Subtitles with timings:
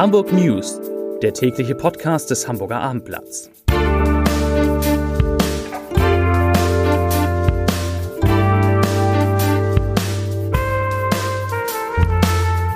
[0.00, 0.80] Hamburg News,
[1.20, 3.50] der tägliche Podcast des Hamburger Abendblatts.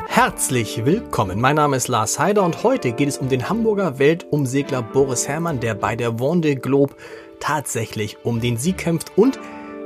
[0.06, 1.40] Herzlich willkommen.
[1.40, 5.60] Mein Name ist Lars Heider und heute geht es um den Hamburger Weltumsegler Boris Herrmann,
[5.60, 6.94] der bei der Vendée Globe
[7.40, 9.40] tatsächlich um den Sieg kämpft und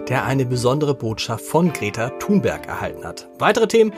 [0.08, 3.28] der eine besondere Botschaft von Greta Thunberg erhalten hat.
[3.38, 3.92] Weitere Themen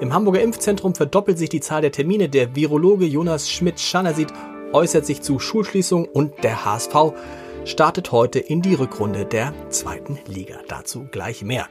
[0.00, 2.28] im Hamburger Impfzentrum verdoppelt sich die Zahl der Termine.
[2.28, 4.32] Der Virologe Jonas Schmidt-Schanasit
[4.72, 7.14] äußert sich zu Schulschließung und der HSV
[7.64, 10.56] startet heute in die Rückrunde der zweiten Liga.
[10.68, 11.66] Dazu gleich mehr.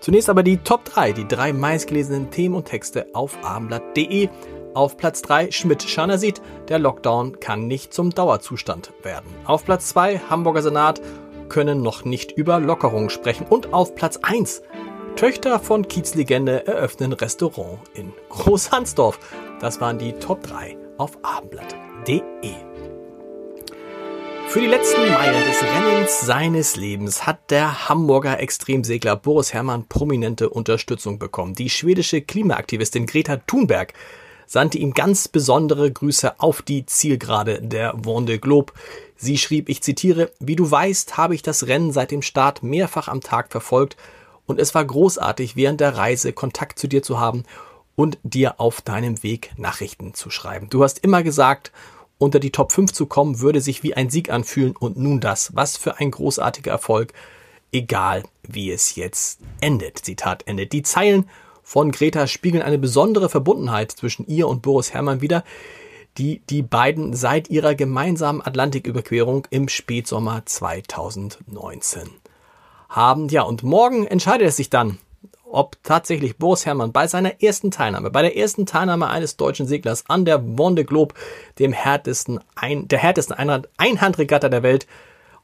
[0.00, 4.28] Zunächst aber die Top 3, die drei meistgelesenen Themen und Texte auf abendblatt.de.
[4.72, 9.26] Auf Platz 3 Schmidt-Schanasit, der Lockdown kann nicht zum Dauerzustand werden.
[9.44, 11.00] Auf Platz 2 Hamburger Senat
[11.48, 13.46] können noch nicht über Lockerungen sprechen.
[13.48, 14.62] Und auf Platz 1
[15.16, 19.18] Töchter von Kiezlegende eröffnen Restaurant in Großhansdorf.
[19.60, 22.22] Das waren die Top 3 auf abendblatt.de.
[24.48, 30.50] Für die letzten Meilen des Rennens seines Lebens hat der Hamburger Extremsegler Boris Herrmann prominente
[30.50, 31.54] Unterstützung bekommen.
[31.54, 33.94] Die schwedische Klimaaktivistin Greta Thunberg
[34.44, 38.74] sandte ihm ganz besondere Grüße auf die Zielgerade der Vendée Globe.
[39.16, 43.08] Sie schrieb, ich zitiere, wie du weißt, habe ich das Rennen seit dem Start mehrfach
[43.08, 43.96] am Tag verfolgt
[44.46, 47.44] und es war großartig, während der Reise Kontakt zu dir zu haben
[47.96, 50.68] und dir auf deinem Weg Nachrichten zu schreiben.
[50.70, 51.72] Du hast immer gesagt,
[52.18, 55.54] unter die Top 5 zu kommen, würde sich wie ein Sieg anfühlen und nun das.
[55.54, 57.12] Was für ein großartiger Erfolg.
[57.72, 59.98] Egal, wie es jetzt endet.
[59.98, 60.72] Zitat endet.
[60.72, 61.28] Die Zeilen
[61.62, 65.44] von Greta spiegeln eine besondere Verbundenheit zwischen ihr und Boris Herrmann wider,
[66.16, 72.08] die die beiden seit ihrer gemeinsamen Atlantiküberquerung im Spätsommer 2019
[72.88, 73.28] haben.
[73.28, 74.98] Ja, und morgen entscheidet es sich dann,
[75.50, 80.04] ob tatsächlich Boris Herrmann bei seiner ersten Teilnahme, bei der ersten Teilnahme eines deutschen Seglers
[80.08, 81.14] an der Vendée Globe,
[81.58, 84.86] dem härtesten, ein, der härtesten Einhand, Einhandregatta der Welt,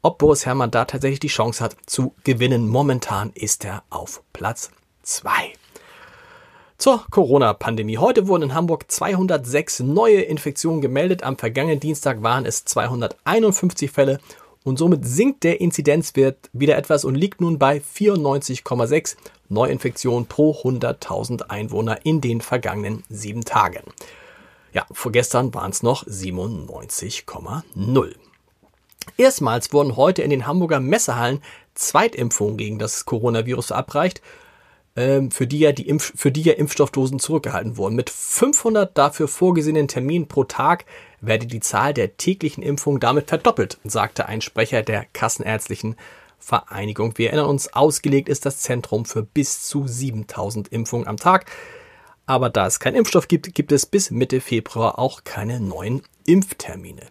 [0.03, 2.69] ob Boris Herrmann da tatsächlich die Chance hat zu gewinnen.
[2.69, 4.71] Momentan ist er auf Platz
[5.03, 5.53] zwei.
[6.77, 7.99] Zur Corona-Pandemie.
[7.99, 11.23] Heute wurden in Hamburg 206 neue Infektionen gemeldet.
[11.23, 14.19] Am vergangenen Dienstag waren es 251 Fälle
[14.65, 19.17] und somit sinkt der Inzidenzwert wieder etwas und liegt nun bei 94,6
[19.49, 23.83] Neuinfektionen pro 100.000 Einwohner in den vergangenen sieben Tagen.
[24.73, 28.15] Ja, vorgestern waren es noch 97,0.
[29.17, 31.43] Erstmals wurden heute in den Hamburger Messehallen
[31.75, 34.23] Zweitimpfungen gegen das Coronavirus verabreicht,
[34.97, 37.97] ähm, für die ja die Impf für die ja Impfstoffdosen zurückgehalten wurden.
[37.97, 40.85] Mit 500 dafür vorgesehenen Terminen pro Tag
[41.23, 45.97] werde die Zahl der täglichen Impfungen damit verdoppelt, sagte ein Sprecher der Kassenärztlichen
[46.39, 47.17] Vereinigung.
[47.17, 51.47] Wir erinnern uns, ausgelegt ist das Zentrum für bis zu 7000 Impfungen am Tag.
[52.27, 57.03] Aber da es keinen Impfstoff gibt, gibt es bis Mitte Februar auch keine neuen Impftermine.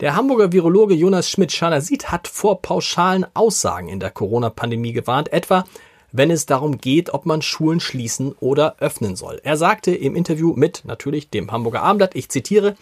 [0.00, 5.64] Der Hamburger Virologe Jonas Schmidt-Schanasit hat vor pauschalen Aussagen in der Corona-Pandemie gewarnt, etwa
[6.12, 9.40] wenn es darum geht, ob man Schulen schließen oder öffnen soll.
[9.44, 12.76] Er sagte im Interview mit natürlich dem Hamburger Abendblatt, ich zitiere,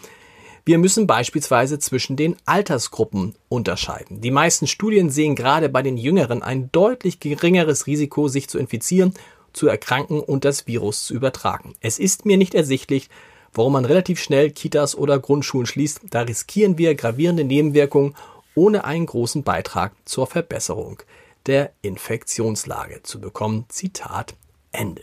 [0.68, 4.20] wir müssen beispielsweise zwischen den Altersgruppen unterscheiden.
[4.20, 9.14] Die meisten Studien sehen gerade bei den Jüngeren ein deutlich geringeres Risiko, sich zu infizieren,
[9.54, 11.72] zu erkranken und das Virus zu übertragen.
[11.80, 13.08] Es ist mir nicht ersichtlich,
[13.54, 16.00] warum man relativ schnell Kitas oder Grundschulen schließt.
[16.10, 18.14] Da riskieren wir gravierende Nebenwirkungen
[18.54, 20.98] ohne einen großen Beitrag zur Verbesserung
[21.46, 23.64] der Infektionslage zu bekommen.
[23.70, 24.34] Zitat
[24.70, 25.00] Ende.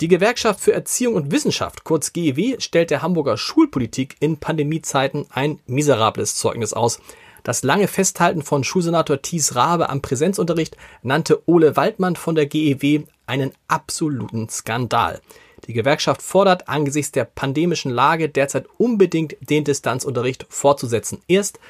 [0.00, 5.60] Die Gewerkschaft für Erziehung und Wissenschaft, kurz GEW, stellt der Hamburger Schulpolitik in Pandemiezeiten ein
[5.66, 7.00] miserables Zeugnis aus.
[7.44, 13.04] Das lange Festhalten von Schulsenator Thies Rabe am Präsenzunterricht nannte Ole Waldmann von der GEW
[13.26, 15.20] einen absoluten Skandal.
[15.66, 21.20] Die Gewerkschaft fordert angesichts der pandemischen Lage derzeit unbedingt den Distanzunterricht fortzusetzen.
[21.28, 21.60] Erst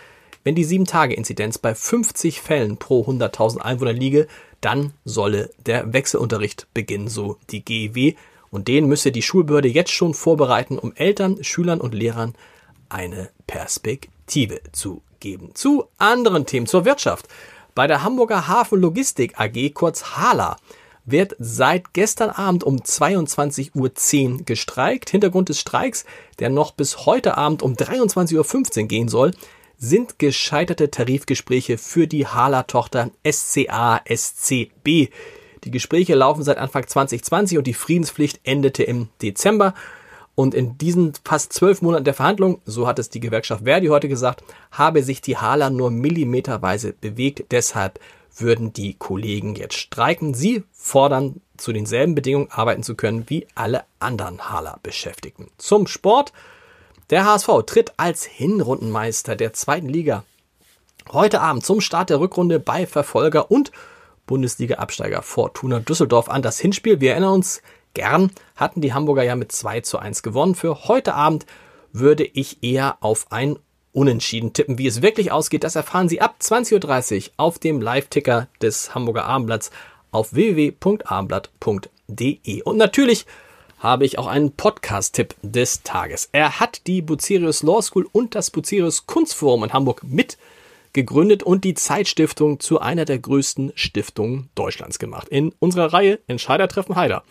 [0.44, 4.26] wenn die 7-Tage-Inzidenz bei 50 Fällen pro 100.000 Einwohner liege,
[4.62, 8.14] dann solle der Wechselunterricht beginnen, so die GEW.
[8.50, 12.34] Und den müsse die Schulbehörde jetzt schon vorbereiten, um Eltern, Schülern und Lehrern
[12.88, 15.50] eine Perspektive zu geben.
[15.54, 17.28] Zu anderen Themen, zur Wirtschaft.
[17.74, 20.58] Bei der Hamburger Hafen Logistik AG, kurz HALA,
[21.04, 23.74] wird seit gestern Abend um 22.10
[24.32, 25.10] Uhr gestreikt.
[25.10, 26.04] Hintergrund des Streiks,
[26.38, 29.32] der noch bis heute Abend um 23.15 Uhr gehen soll,
[29.82, 35.08] sind gescheiterte Tarifgespräche für die Hala-Tochter SCA-SCB.
[35.64, 39.74] Die Gespräche laufen seit Anfang 2020 und die Friedenspflicht endete im Dezember.
[40.36, 44.08] Und in diesen fast zwölf Monaten der Verhandlung, so hat es die Gewerkschaft Verdi heute
[44.08, 47.50] gesagt, habe sich die Hala nur millimeterweise bewegt.
[47.50, 47.98] Deshalb
[48.36, 50.32] würden die Kollegen jetzt streiken.
[50.32, 55.48] Sie fordern, zu denselben Bedingungen arbeiten zu können wie alle anderen Hala-Beschäftigten.
[55.58, 56.32] Zum Sport.
[57.12, 60.24] Der HSV tritt als Hinrundenmeister der zweiten Liga
[61.12, 63.70] heute Abend zum Start der Rückrunde bei Verfolger und
[64.26, 66.40] Bundesliga-Absteiger Fortuna Düsseldorf an.
[66.40, 67.60] Das Hinspiel, wir erinnern uns
[67.92, 70.54] gern, hatten die Hamburger ja mit 2 zu 1 gewonnen.
[70.54, 71.44] Für heute Abend
[71.92, 73.58] würde ich eher auf ein
[73.92, 74.78] Unentschieden tippen.
[74.78, 79.26] Wie es wirklich ausgeht, das erfahren Sie ab 20.30 Uhr auf dem Live-Ticker des Hamburger
[79.26, 79.70] Abendblatts
[80.12, 82.62] auf www.abendblatt.de.
[82.62, 83.26] Und natürlich
[83.82, 86.28] habe ich auch einen Podcast-Tipp des Tages.
[86.30, 90.38] Er hat die Bucerius Law School und das Bucerius Kunstforum in Hamburg mit
[90.92, 95.28] gegründet und die Zeitstiftung zu einer der größten Stiftungen Deutschlands gemacht.
[95.28, 97.24] In unserer Reihe Entscheidertreffen Heider.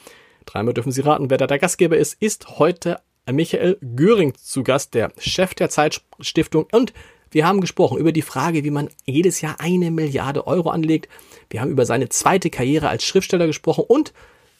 [0.45, 2.99] Dreimal dürfen Sie raten, wer da der Gastgeber ist, ist heute
[3.31, 6.67] Michael Göring zu Gast, der Chef der Zeitstiftung.
[6.73, 6.91] Und
[7.29, 11.07] wir haben gesprochen über die Frage, wie man jedes Jahr eine Milliarde Euro anlegt.
[11.49, 14.11] Wir haben über seine zweite Karriere als Schriftsteller gesprochen und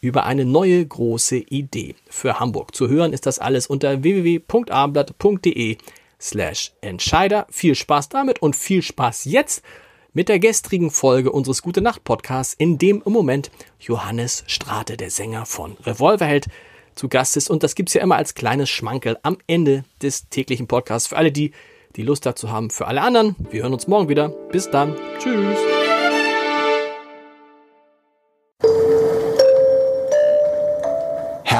[0.01, 2.75] über eine neue große Idee für Hamburg.
[2.75, 5.77] Zu hören ist das alles unter www.abendblatt.de
[6.19, 7.47] slash Entscheider.
[7.49, 9.63] Viel Spaß damit und viel Spaß jetzt
[10.13, 15.09] mit der gestrigen Folge unseres Gute Nacht Podcasts, in dem im Moment Johannes Strate, der
[15.09, 16.47] Sänger von Revolverheld,
[16.95, 17.49] zu Gast ist.
[17.49, 21.07] Und das gibt's ja immer als kleines Schmankel am Ende des täglichen Podcasts.
[21.07, 21.51] Für alle, die
[21.95, 23.35] die Lust dazu haben, für alle anderen.
[23.49, 24.29] Wir hören uns morgen wieder.
[24.29, 24.95] Bis dann.
[25.19, 25.70] Tschüss.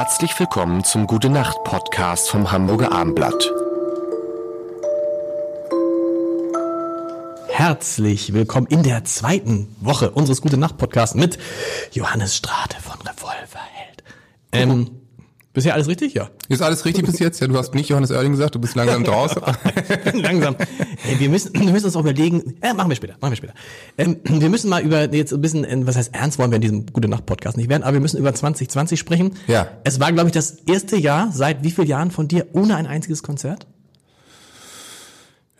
[0.02, 3.52] Herzlich willkommen zum Gute Nacht Podcast vom Hamburger Abendblatt.
[7.48, 11.38] Herzlich willkommen in der zweiten Woche unseres Gute Nacht Podcasts mit
[11.92, 14.02] Johannes Strate von Revolverheld.
[14.50, 15.01] Ähm,
[15.52, 16.14] bisher alles richtig?
[16.14, 16.30] Ja.
[16.48, 17.40] Ist alles richtig bis jetzt?
[17.40, 19.42] Ja, du hast nicht Johannes Oerding gesagt, du bist langsam draußen.
[20.14, 20.56] langsam.
[21.02, 23.54] Hey, wir müssen, wir müssen uns auch überlegen, äh, machen wir später, machen wir später.
[23.98, 26.62] Ähm, wir müssen mal über, jetzt ein bisschen, äh, was heißt ernst wollen wir in
[26.62, 29.32] diesem Gute Nacht Podcast nicht werden, aber wir müssen über 2020 sprechen.
[29.46, 29.68] Ja.
[29.84, 32.86] Es war, glaube ich, das erste Jahr seit wie vielen Jahren von dir ohne ein
[32.86, 33.66] einziges Konzert?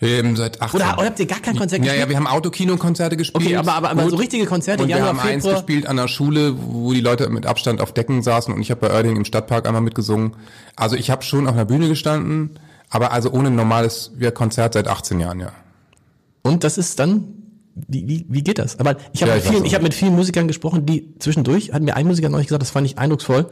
[0.03, 0.81] Ähm, seit 18.
[0.81, 2.01] Oder, oder habt ihr gar kein Konzert ja, gespielt?
[2.03, 3.45] ja, wir haben Autokino-Konzerte gespielt.
[3.45, 5.63] Okay, aber, aber, aber so richtige Konzerte, Und wir Januar, haben eins Februar.
[5.63, 8.81] gespielt an der Schule, wo die Leute mit Abstand auf Decken saßen und ich habe
[8.89, 10.35] bei Oerding im Stadtpark einmal mitgesungen.
[10.75, 12.59] Also ich habe schon auf einer Bühne gestanden,
[12.91, 15.53] aber also ohne ein normales ja, Konzert seit 18 Jahren, ja.
[16.43, 17.25] Und das ist dann,
[17.75, 18.81] wie, wie, wie geht das?
[18.81, 21.83] Aber ich habe Ja, mit, vielen, ich hab mit vielen Musikern gesprochen, die zwischendurch, hat
[21.83, 23.47] mir ein Musiker neulich gesagt, das fand ich eindrucksvoll.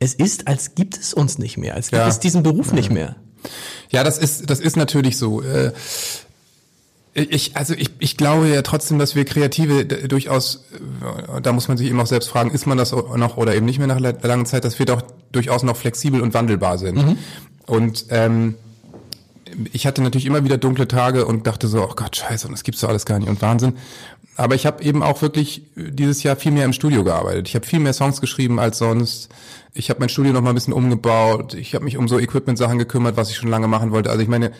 [0.00, 2.08] Es ist, als gibt es uns nicht mehr, als gibt Ja.
[2.08, 3.16] es diesen Beruf nicht mehr.
[3.90, 5.42] Ja, das ist, das ist natürlich so.
[5.42, 5.72] Äh,
[7.12, 10.64] Ich, also ich, ich glaube ja trotzdem, dass wir Kreative durchaus,
[11.36, 13.66] äh, da muss man sich eben auch selbst fragen, ist man das noch oder eben
[13.66, 15.02] nicht mehr nach la- langer Zeit, dass wir doch
[15.32, 17.16] durchaus noch flexibel und wandelbar sind.
[17.66, 18.54] Und ähm,
[19.72, 22.62] ich hatte natürlich immer wieder dunkle Tage und dachte so, oh Gott, scheiße, und das
[22.62, 23.76] gibt's doch alles gar nicht und Wahnsinn.
[24.36, 27.48] Aber ich habe eben auch wirklich dieses Jahr viel mehr im Studio gearbeitet.
[27.48, 29.28] Ich habe viel mehr Songs geschrieben als sonst.
[29.74, 31.54] Ich habe mein Studio noch mal ein bisschen umgebaut.
[31.54, 34.10] Ich habe mich um so Equipment-Sachen gekümmert, was ich schon lange machen wollte.
[34.10, 34.52] Also ich meine,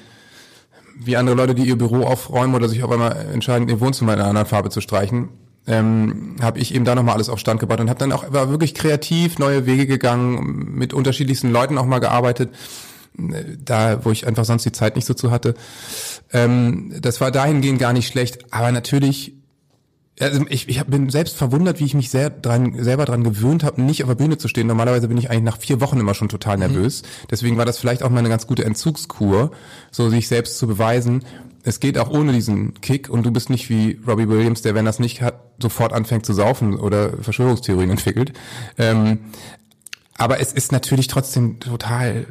[1.02, 4.20] wie andere Leute, die ihr Büro aufräumen oder sich auf einmal entscheiden, ihr Wohnzimmer in
[4.20, 5.31] einer anderen Farbe zu streichen,
[5.67, 8.50] ähm, habe ich eben da nochmal alles auf Stand gebaut und habe dann auch war
[8.50, 12.50] wirklich kreativ neue Wege gegangen, mit unterschiedlichsten Leuten auch mal gearbeitet,
[13.19, 15.55] äh, da wo ich einfach sonst die Zeit nicht so zu hatte.
[16.32, 19.40] Ähm, das war dahingehend gar nicht schlecht, aber natürlich
[20.20, 23.81] also ich, ich bin selbst verwundert, wie ich mich sehr dran, selber dran gewöhnt habe,
[23.82, 24.67] nicht auf der Bühne zu stehen.
[24.67, 27.03] Normalerweise bin ich eigentlich nach vier Wochen immer schon total nervös.
[27.31, 29.50] Deswegen war das vielleicht auch mal eine ganz gute Entzugskur,
[29.91, 31.24] so sich selbst zu beweisen.
[31.62, 34.84] Es geht auch ohne diesen Kick und du bist nicht wie Robbie Williams, der, wenn
[34.84, 38.32] das nicht hat, sofort anfängt zu saufen oder Verschwörungstheorien entwickelt.
[38.79, 39.19] Ähm,
[40.17, 42.27] aber es ist natürlich trotzdem total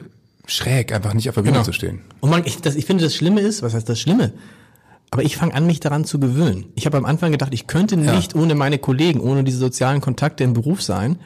[0.48, 1.64] schräg, einfach nicht auf der Bühne Genau.
[1.66, 2.02] zu stehen.
[2.22, 4.34] Und man, ich, das, ich finde, das Schlimme ist, was heißt das Schlimme?
[5.12, 6.66] Aber ich fange an, mich daran zu gewöhnen.
[6.76, 10.44] Ich habe am Anfang gedacht, ich könnte nicht ohne meine Kollegen, ohne diese sozialen Kontakte
[10.44, 11.18] im Beruf sein.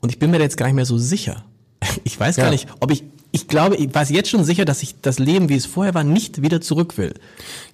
[0.00, 1.44] Und ich bin mir da jetzt gar nicht mehr so sicher.
[2.04, 2.50] Ich weiß gar Ja.
[2.52, 5.56] nicht, ob ich, ich glaube, ich weiß jetzt schon sicher, dass ich das Leben, wie
[5.56, 7.12] es vorher war, nicht wieder zurück will.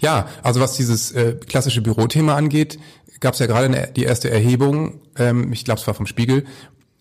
[0.01, 2.79] Ja, also was dieses äh, klassische Bürothema angeht,
[3.21, 6.45] gab es ja gerade eine, die erste Erhebung, ähm, ich glaube es war vom Spiegel,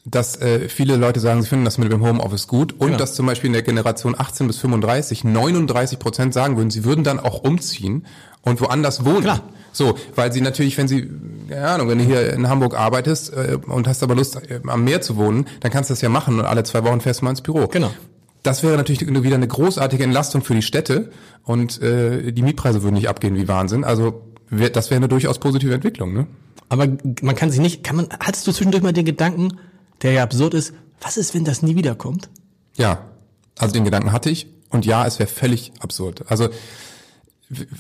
[0.10, 2.98] dass äh, viele Leute sagen, sie finden das mit dem Homeoffice gut und Genau.
[2.98, 7.04] dass zum Beispiel in der Generation 18 bis 35 39 Prozent sagen würden, sie würden
[7.04, 8.06] dann auch umziehen
[8.42, 9.22] und woanders wohnen.
[9.22, 9.42] Klar.
[9.74, 11.10] So, weil sie natürlich, wenn sie,
[11.50, 14.86] keine Ahnung, wenn du hier in Hamburg arbeitest äh, und hast aber Lust, äh, am
[14.86, 17.26] Meer zu wohnen, dann kannst du das ja machen und alle zwei Wochen fährst du
[17.26, 17.68] mal ins Büro.
[17.68, 17.92] Genau.
[18.44, 21.12] Das wäre natürlich wieder eine großartige Entlastung für die Städte
[21.44, 23.84] und äh, die Mietpreise würden nicht abgehen wie Wahnsinn.
[23.84, 26.14] Also wär, das wäre eine durchaus positive Entwicklung.
[26.14, 26.28] Ne?
[26.70, 26.88] Aber
[27.22, 29.58] man kann sich nicht, kann man, hattest du zwischendurch mal den Gedanken,
[30.02, 32.30] der ja absurd ist, was ist, wenn das nie wiederkommt?
[32.76, 33.06] Ja,
[33.58, 36.24] also den Gedanken hatte ich und ja, es wäre völlig absurd.
[36.30, 36.50] Also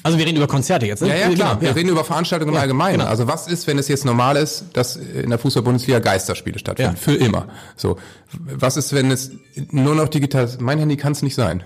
[0.03, 1.09] Also wir reden über Konzerte jetzt, ne?
[1.09, 2.99] ja, ja klar, Genau, wir reden über Veranstaltungen im Allgemeinen.
[2.99, 3.09] genau.
[3.09, 6.93] Also was ist, wenn es jetzt normal ist, dass in der Fußball-Bundesliga Geisterspiele stattfinden?
[6.95, 6.99] Ja.
[6.99, 7.47] Für immer.
[7.75, 7.97] So,
[8.31, 9.31] was ist, wenn es
[9.71, 10.61] nur noch digital ist?
[10.61, 11.63] Mein Handy kann es nicht sein.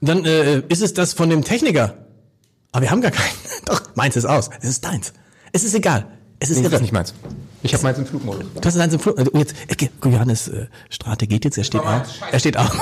[0.00, 2.06] Dann äh, ist es das von dem Techniker.
[2.70, 3.28] Aber wir haben gar keinen.
[3.66, 4.48] Doch, meins ist aus.
[4.60, 5.12] Es ist deins.
[5.52, 6.06] Es ist egal.
[6.38, 6.76] Es ist Nee, das irre.
[6.76, 7.12] ist nicht meins.
[7.62, 8.44] Ich habe meins im Flugmodus.
[8.60, 9.16] Das ist eins im Flug.
[9.32, 11.58] Oh, jetzt, okay, Johannes äh, Strate geht jetzt.
[11.58, 12.02] Er steht auf.
[12.30, 12.76] Er steht auf.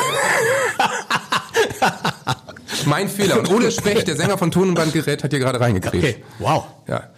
[2.86, 3.38] Mein Fehler.
[3.38, 6.02] Und Ole Specht, der Sänger von Ton und Bandgerät, hat hier gerade reingekriegt.
[6.02, 6.64] Okay, wow.
[6.88, 7.10] Ja.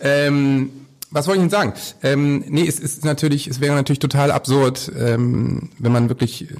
[0.00, 1.72] Ähm, was wollte ich Ihnen sagen?
[2.02, 6.54] Ähm, nee, es ist natürlich, es wäre natürlich total absurd, ähm, wenn man wirklich äh,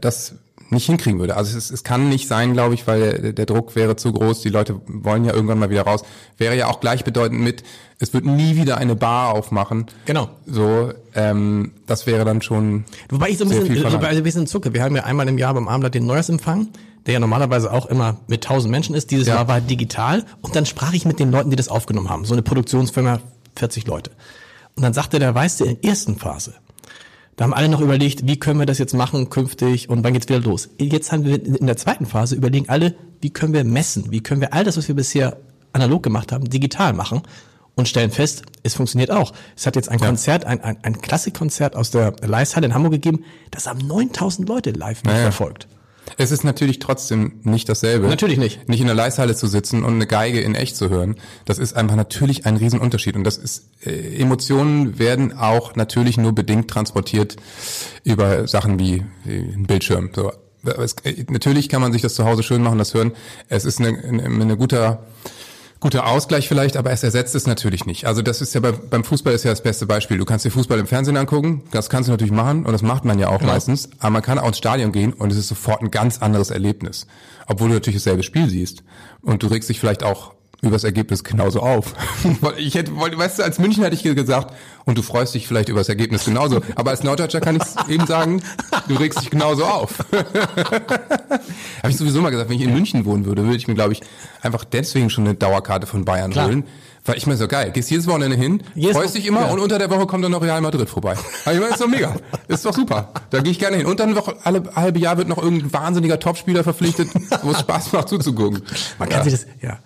[0.00, 0.34] das
[0.70, 1.36] nicht hinkriegen würde.
[1.36, 4.40] Also es, es kann nicht sein, glaube ich, weil der, der Druck wäre zu groß.
[4.40, 6.02] Die Leute wollen ja irgendwann mal wieder raus.
[6.38, 7.62] Wäre ja auch gleichbedeutend mit,
[7.98, 9.86] es wird nie wieder eine Bar aufmachen.
[10.06, 10.28] Genau.
[10.46, 12.84] So, ähm, das wäre dann schon.
[13.08, 14.04] Wobei ich so ein bisschen, so verlangt.
[14.04, 14.72] ein bisschen zucke.
[14.72, 16.68] Wir haben ja einmal im Jahr beim Abendblatt den Neujahrsempfang,
[17.06, 19.10] der ja normalerweise auch immer mit 1000 Menschen ist.
[19.10, 19.36] Dieses Ja.
[19.36, 20.24] Mal war digital.
[20.40, 22.24] Und dann sprach ich mit den Leuten, die das aufgenommen haben.
[22.24, 23.20] So eine Produktionsfirma,
[23.56, 24.10] 40 Leute.
[24.76, 26.54] Und dann sagte der, weißt du, in der ersten Phase,
[27.40, 30.28] da haben alle noch überlegt, wie können wir das jetzt machen künftig und wann geht's
[30.28, 30.68] wieder los.
[30.78, 34.42] Jetzt haben wir in der zweiten Phase überlegen alle, wie können wir messen, wie können
[34.42, 35.38] wir all das, was wir bisher
[35.72, 37.22] analog gemacht haben, digital machen
[37.76, 39.32] und stellen fest, es funktioniert auch.
[39.56, 43.24] Es hat jetzt ein Konzert, ein, ein, ein Klassikkonzert aus der Leishalle in Hamburg gegeben,
[43.52, 45.30] das haben 9000 Leute live Ja, ja.
[46.16, 48.08] Es ist natürlich trotzdem nicht dasselbe.
[48.08, 48.68] Natürlich nicht.
[48.68, 51.16] Nicht in der Leishalle zu sitzen und eine Geige in echt zu hören.
[51.44, 53.16] Das ist einfach natürlich ein Riesenunterschied.
[53.16, 57.36] Und das ist, äh, Emotionen werden auch natürlich nur bedingt transportiert
[58.04, 60.10] über Sachen wie, wie ein Bildschirm.
[60.14, 60.32] So.
[60.64, 63.12] Es, äh, natürlich kann man sich das zu Hause schön machen, das hören.
[63.48, 65.04] Es ist eine, eine, eine guter,
[65.80, 68.06] guter Ausgleich vielleicht, aber es ersetzt es natürlich nicht.
[68.06, 70.18] Also das ist ja bei, beim Fußball ist ja das beste Beispiel.
[70.18, 73.04] Du kannst dir Fußball im Fernsehen angucken, das kannst du natürlich machen und das macht
[73.04, 75.82] man ja auch meistens, aber man kann auch ins Stadion gehen und es ist sofort
[75.82, 77.06] ein ganz anderes Erlebnis.
[77.46, 78.84] Obwohl du natürlich dasselbe Spiel siehst
[79.22, 81.94] und du regst dich vielleicht auch über das Ergebnis genauso auf.
[82.58, 85.80] ich hätte, weißt du, als München hätte ich gesagt, und du freust dich vielleicht über
[85.80, 86.60] das Ergebnis genauso.
[86.74, 88.42] Aber als Norddeutscher kann ich eben sagen,
[88.88, 89.98] du regst dich genauso auf.
[90.12, 93.92] Habe ich sowieso mal gesagt, wenn ich in München wohnen würde, würde ich mir, glaube
[93.92, 94.02] ich,
[94.42, 96.46] einfach deswegen schon eine Dauerkarte von Bayern Klar.
[96.46, 96.64] holen.
[97.06, 99.50] Weil ich mir so geil, gehst jedes Wochenende hin, Jedes freust dich immer ja.
[99.52, 101.14] und unter der Woche kommt dann noch Real Madrid vorbei.
[101.44, 102.14] Aber ich meine, ist doch mega.
[102.46, 103.10] Ist doch super.
[103.30, 103.86] Da gehe ich gerne hin.
[103.86, 107.08] Und dann noch alle halbe Jahr wird noch irgendein wahnsinniger Topspieler verpflichtet,
[107.42, 108.62] wo es Spaß macht zuzugucken.
[108.98, 109.24] Man kann ja.
[109.24, 109.78] sich das, ja.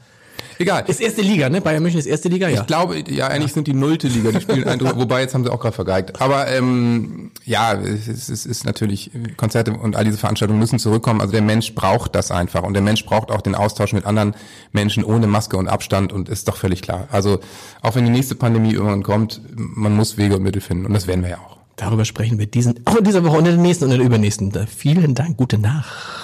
[0.58, 0.84] Egal.
[0.86, 1.60] Ist erste Liga, ne?
[1.60, 2.60] Bayern München ist erste Liga, ja.
[2.60, 5.52] Ich glaube, ja, eigentlich sind die nullte Liga, die spielen ein, wobei jetzt haben sie
[5.52, 6.20] auch gerade vergeigt.
[6.20, 11.20] Aber ähm, ja, es ist, es ist natürlich, Konzerte und all diese Veranstaltungen müssen zurückkommen.
[11.20, 14.34] Also der Mensch braucht das einfach und der Mensch braucht auch den Austausch mit anderen
[14.72, 17.08] Menschen ohne Maske und Abstand und ist doch völlig klar.
[17.10, 17.40] Also
[17.82, 21.06] auch wenn die nächste Pandemie irgendwann kommt, man muss Wege und Mittel finden und das
[21.06, 21.58] werden wir ja auch.
[21.76, 24.06] Darüber sprechen wir diesen, auch in dieser Woche und in der nächsten und in der
[24.06, 24.52] übernächsten.
[24.68, 26.23] Vielen Dank, gute Nacht.